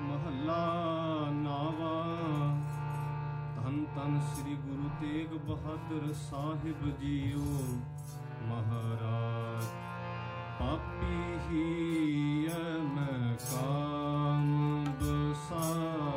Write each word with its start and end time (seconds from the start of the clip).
ਮਹੱਲਾ 0.00 0.64
ਨਾਵਾ। 1.30 2.04
ਧੰਨ 3.56 3.84
ਧੰਨ 3.96 4.20
ਸ੍ਰੀ 4.20 4.54
ਗੁਰੂ 4.54 4.88
ਤੇਗ 5.00 5.38
ਬਹਾਦਰ 5.46 6.12
ਸਾਹਿਬ 6.12 6.98
ਜੀਓ। 7.00 7.44
ਮਹਾਰਾਜ, 8.42 9.64
ਪਾਪੀ 10.58 11.38
ਹੀ 11.48 12.48
ਮੈਂ 12.84 13.36
ਕਾਮ 13.36 14.84
ਬਸਾ 15.00 16.07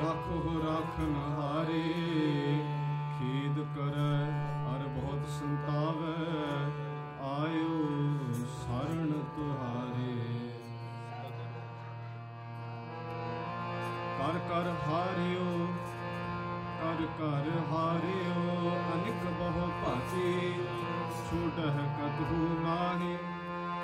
ਰੱਖੋ 0.00 0.60
ਰੱਖਨ 0.60 1.14
ਹਾਰੇ 1.38 1.82
ਖੇਦ 3.18 3.58
ਕਰੈ, 3.76 4.16
ਹਰ 4.64 4.86
ਬਹੁਤ 4.88 5.28
ਸੰਤਾਵੈ, 5.28 6.14
ਆਇਓ 7.26 7.78
ਸਰਣ 8.46 9.12
ਤੁਹਾਰੇ। 9.36 10.14
ਕਰ 14.18 14.38
ਕਰ 14.48 14.72
ਹਾਰਿਓ, 14.86 15.66
ਕਰ 16.80 17.06
ਕਰ 17.18 17.50
ਹਾਰਿਓ, 17.72 18.70
ਅਨਿਕ 18.94 19.24
ਬਹੁ 19.38 19.70
ਭਾਤੀ 19.82 20.52
ਛੋਟਹਿ 21.26 21.86
ਕਤਹੂ 21.98 22.62
ਨਾਹੀ। 22.62 23.16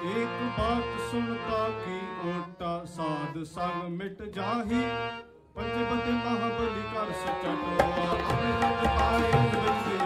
ਏਕ 0.04 0.38
ਬਾਤ 0.58 1.00
ਸੁਨਤਾ 1.10 1.68
ਕੀ 1.84 1.98
ਓਟਾ 2.30 2.84
ਸਾਧ 2.84 3.42
ਸੰਗ 3.44 3.88
ਮਿਟ 3.88 4.22
ਜਾਹੀ। 4.36 4.82
ਪੰਜ 5.54 5.74
ਬਦ 5.90 6.08
ਮਹਾਬਲੀ 6.08 6.82
ਕਰ 6.94 7.12
ਸਚਟਵਾ 7.12 8.06
ਅਮਰਤ 8.14 8.86
ਪਾਏ 8.98 9.30
ਬੰਦੇ 9.32 9.98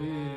Yeah. 0.00 0.29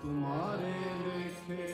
ਜਨਮ 0.00 0.20
ਤੁਮਾਰੇ 0.20 0.74
ਲਿਖੇ 0.98 1.66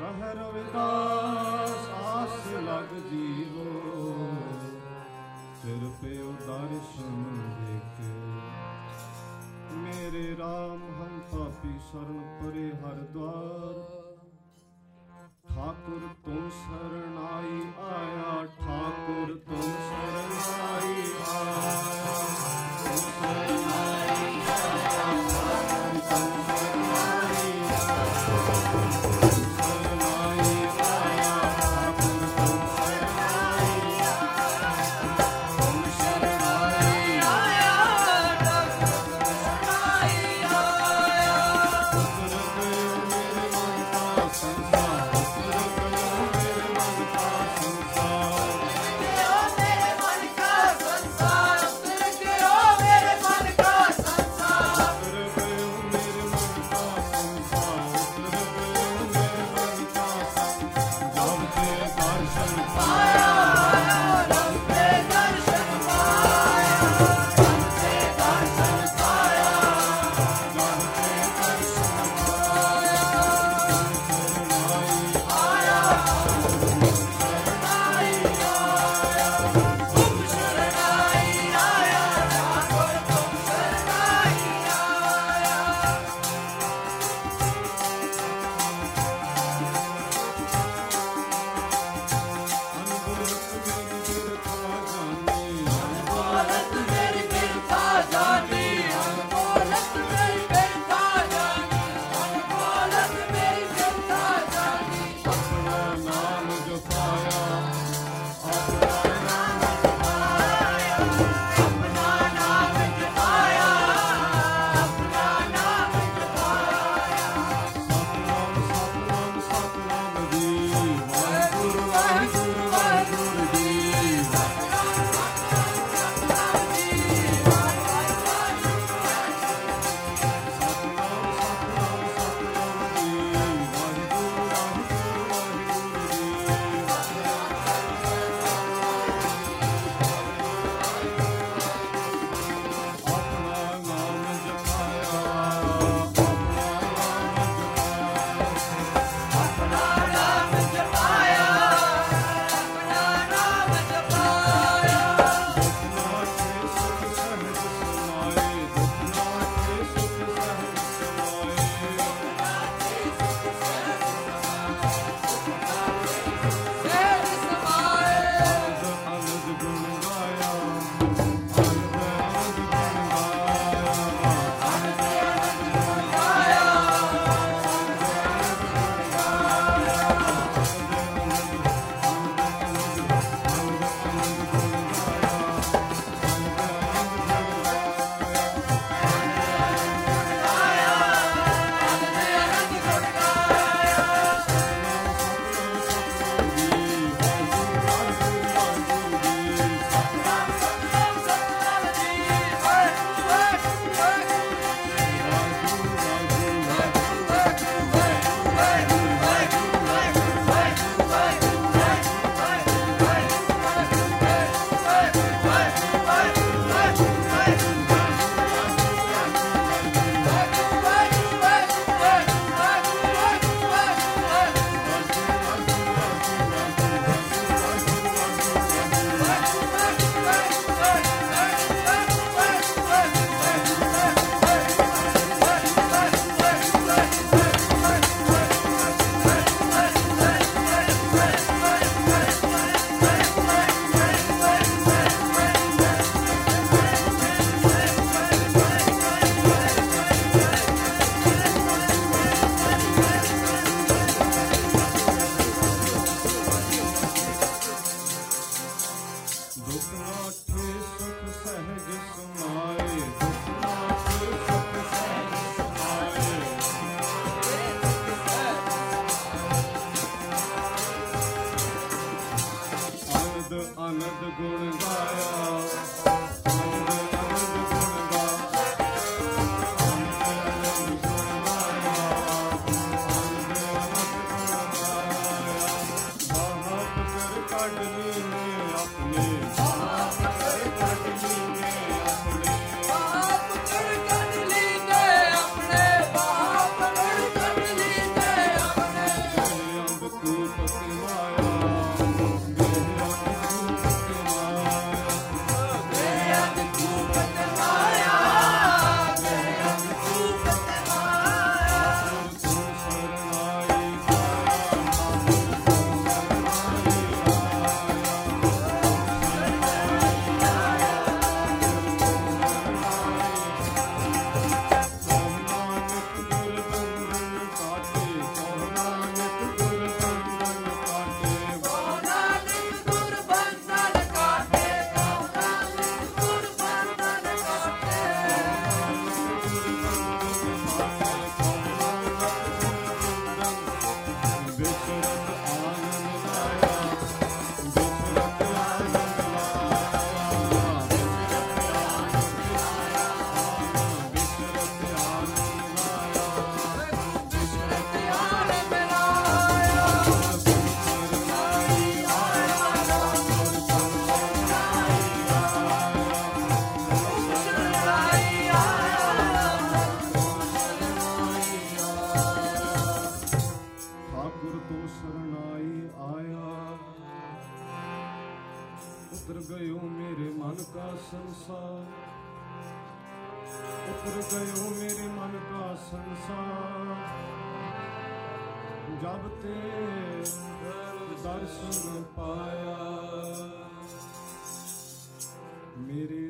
ਕਹ 0.00 0.22
ਰਵਿਦਾਸ 0.32 1.88
ਆਸ 2.04 2.46
ਲਗ 2.58 2.94
ਜੀਵੋ 3.10 3.66
ਸਿਰ 5.62 5.88
ਪੇ 6.02 6.14
ਦਰਸ਼ਨ 6.46 7.14
ਦੇਖੇ 7.60 8.12
ਮੇਰੇ 9.76 10.24
RAM 10.34 10.80
ਹਮ 10.92 11.20
ਪਾਪੀ 11.32 11.78
ਸ਼ਰਨ 11.80 12.20
ਪਰੇ 12.40 12.66
ਹਰ 12.72 13.00
ਦਵਾਰ 13.14 13.80
ਠਾਕੁਰ 15.48 16.08
ਤੁਮ 16.24 16.50
ਸਰਣਾਈ 16.50 17.62
ਆਇਆ 17.88 18.11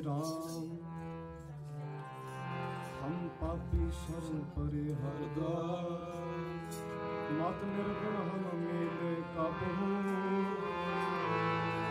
ਰਾਮ। 0.04 0.78
ਹਮ 3.02 3.28
ਪਾਪੀ 3.40 3.90
ਸਰਨ 3.90 4.42
ਪਰੇ 4.56 4.94
ਹਰ 4.94 5.26
ਦਾਸ 5.36 6.78
ਮਤ 7.32 7.64
ਨਿਰਗੁਣ 7.64 8.16
ਹਮ 8.16 8.58
ਮੇਲੇ 8.58 9.14
ਕਬਹੂ 9.34 9.90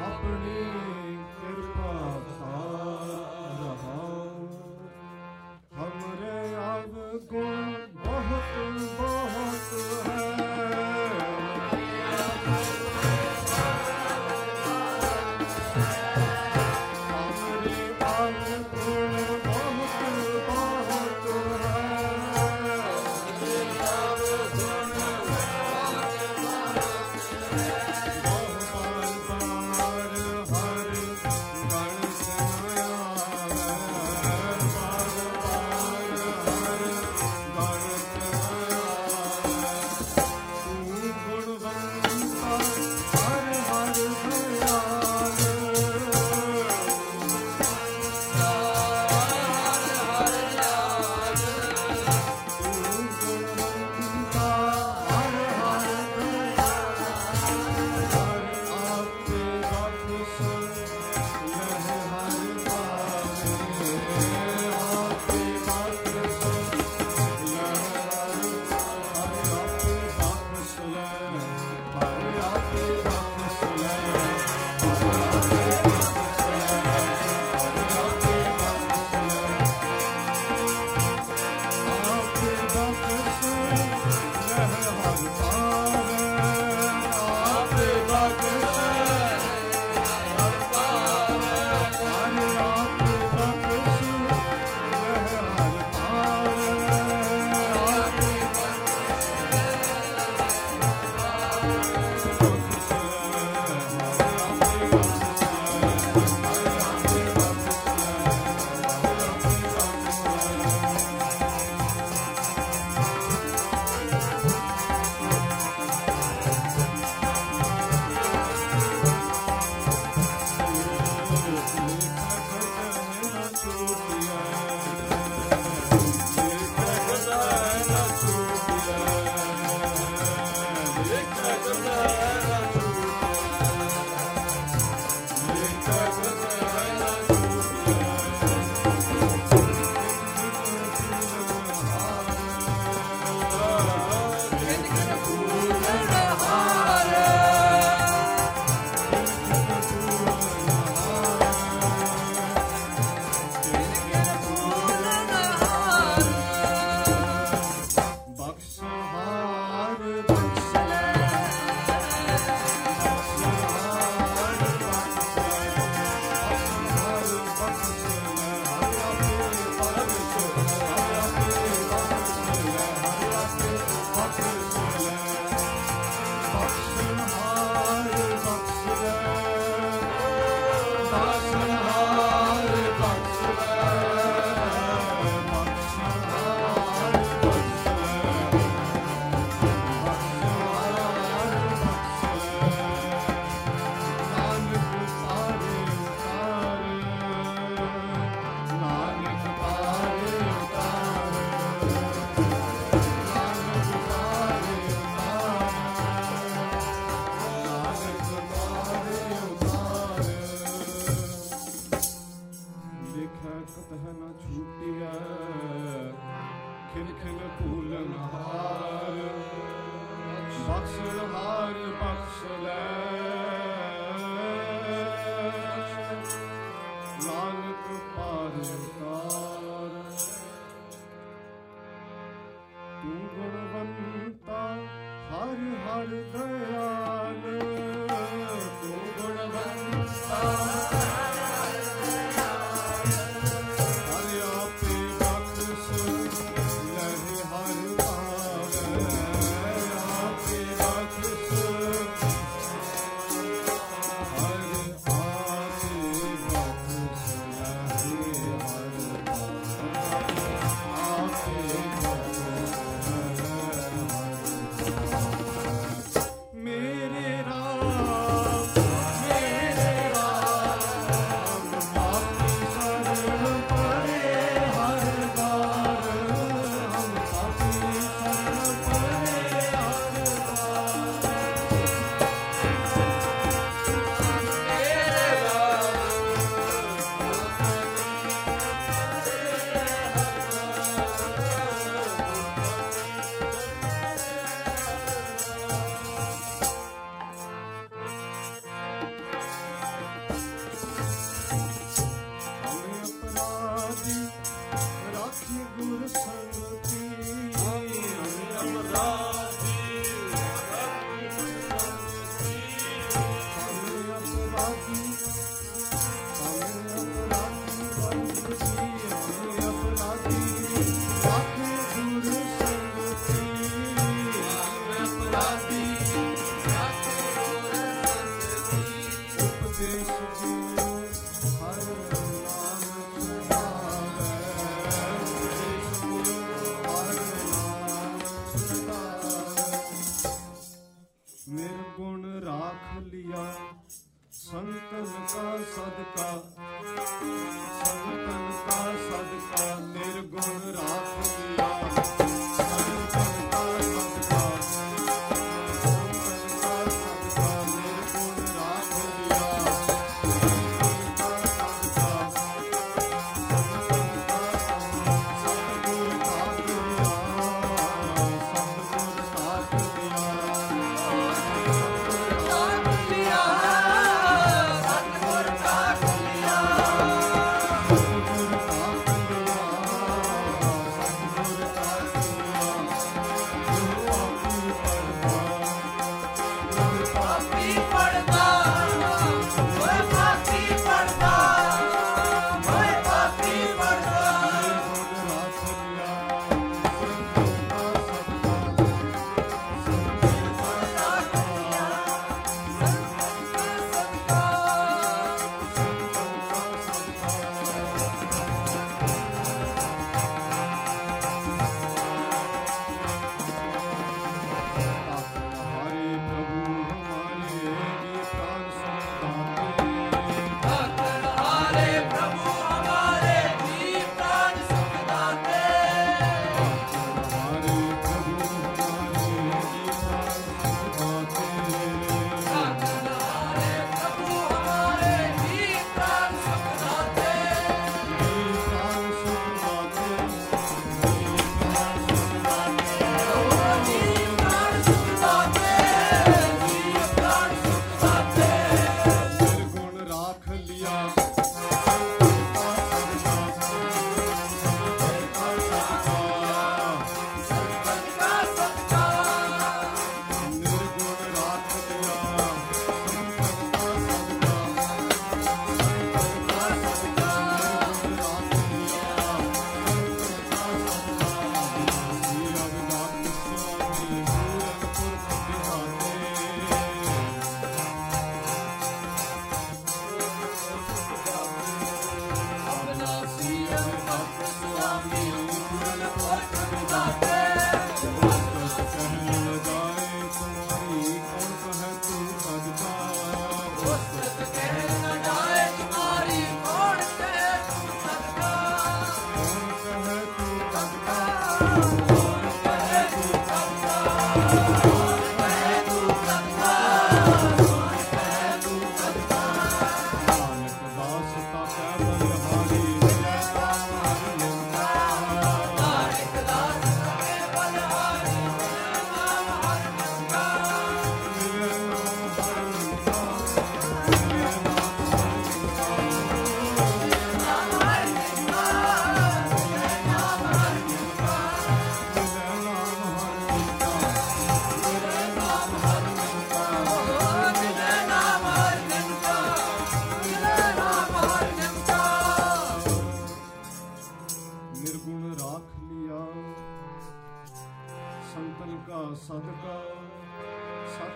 ਆਪਣੀ 0.05 1.17
ਕਿਰਪਾ 1.41 2.20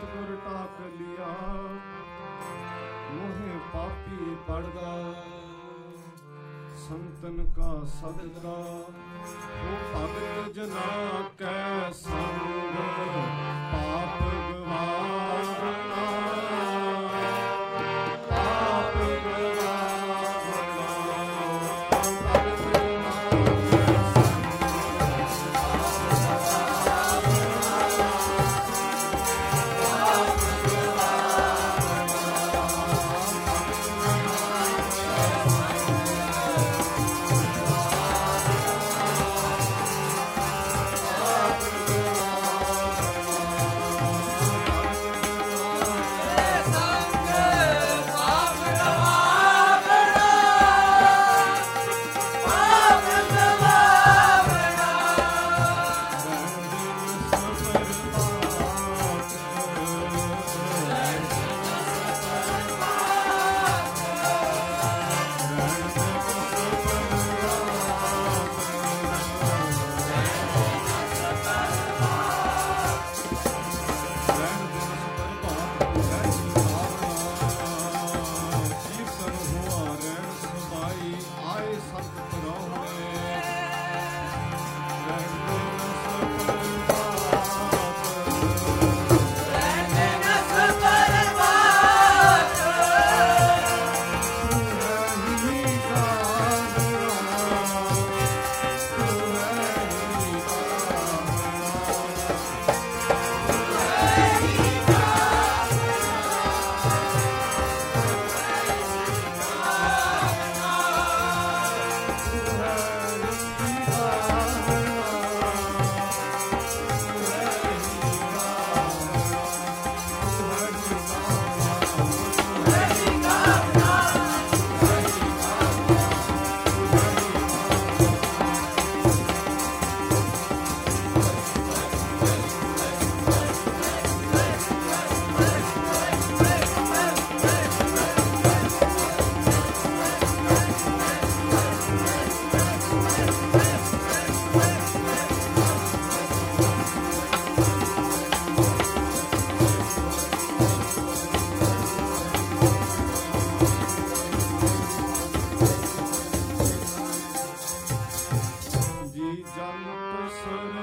ਸਤਗੁਰ 0.06 0.36
ਟਾਕ 0.46 0.82
ਲਿਆ। 1.02 1.28
ਮੋਹਿ 3.12 3.60
ਪਾਪੀ 3.74 4.36
ਪੜਦਾ। 4.48 5.14
ਸੰਤਨ 6.76 7.54
ਕਾ 7.56 7.84
ਸਦਕਾ। 7.86 8.56
ਉਹ 9.64 9.86
ਭਗਤ 9.96 10.54
ਜਨਾ 10.54 11.24
ਕੈ 11.38 11.92
ਸੰਗ 11.92 12.76
ਪਾਪ 13.72 14.22
ਗਵਾ। 14.52 15.25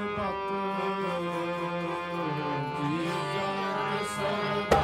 ਪਤ 0.09 0.49
ਜੀ 2.79 3.05
ਜਨ 3.33 4.05
ਸਦਾ 4.07 4.82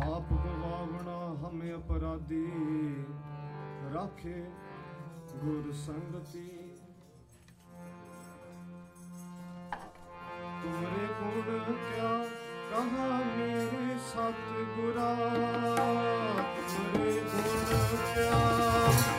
ਪਾਪ 0.00 0.32
ਗਵਾਵਣਾ 0.32 1.48
ਹਮੇ 1.48 1.74
ਅਪਰਾਧੀ। 1.74 2.46
ਰਾਖੇ 3.94 4.42
ਗੁਰ 5.36 5.72
ਸੰਗਤੀ। 5.72 6.48
ਤੁਮਰੇ 10.62 11.06
ਗੁਣ 11.20 11.74
ਕਿਆ? 11.74 12.12
ਕਹਾ 12.70 13.08
ਮੇਰੇ 13.36 13.98
ਸਤਿਗੁਰਾ? 13.98 15.14
ਤੁਮਰੇ 16.68 17.20
ਗੁਣ 17.20 17.96
ਕਿਆ? 18.14 19.17